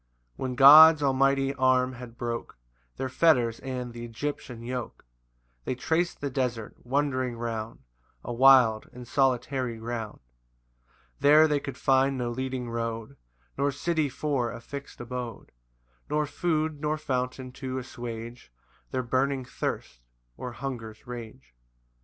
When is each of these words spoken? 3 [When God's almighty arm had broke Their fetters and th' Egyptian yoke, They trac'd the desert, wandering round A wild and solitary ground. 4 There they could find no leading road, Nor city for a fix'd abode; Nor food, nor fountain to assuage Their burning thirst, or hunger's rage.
3 0.35 0.41
[When 0.41 0.55
God's 0.55 1.03
almighty 1.03 1.53
arm 1.53 1.93
had 1.93 2.17
broke 2.17 2.57
Their 2.97 3.07
fetters 3.07 3.59
and 3.59 3.93
th' 3.93 3.97
Egyptian 3.97 4.63
yoke, 4.63 5.05
They 5.63 5.75
trac'd 5.75 6.21
the 6.21 6.31
desert, 6.31 6.73
wandering 6.83 7.37
round 7.37 7.83
A 8.23 8.33
wild 8.33 8.89
and 8.93 9.07
solitary 9.07 9.77
ground. 9.77 10.19
4 10.87 10.93
There 11.19 11.47
they 11.47 11.59
could 11.59 11.77
find 11.77 12.17
no 12.17 12.31
leading 12.31 12.67
road, 12.71 13.15
Nor 13.59 13.71
city 13.71 14.09
for 14.09 14.51
a 14.51 14.59
fix'd 14.59 14.99
abode; 14.99 15.51
Nor 16.09 16.25
food, 16.25 16.81
nor 16.81 16.97
fountain 16.97 17.51
to 17.51 17.77
assuage 17.77 18.51
Their 18.89 19.03
burning 19.03 19.45
thirst, 19.45 20.01
or 20.35 20.53
hunger's 20.53 21.05
rage. 21.05 21.53